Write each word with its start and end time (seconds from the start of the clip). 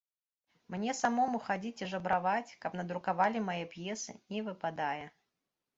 Мне 0.75 0.95
самому 0.99 1.41
хадзіць 1.47 1.83
і 1.87 1.89
жабраваць, 1.93 2.55
каб 2.65 2.71
надрукавалі 2.81 3.47
мае 3.53 3.61
п'есы, 3.77 4.11
не 4.35 4.47
выпадае. 4.51 5.05